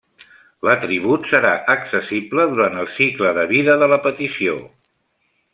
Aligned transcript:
L'atribut 0.67 1.29
serà 1.33 1.51
accessible 1.75 2.47
durant 2.55 2.79
el 2.85 2.91
cicle 2.97 3.37
de 3.41 3.47
vida 3.55 3.79
de 3.85 3.93
la 3.95 4.03
petició. 4.11 4.61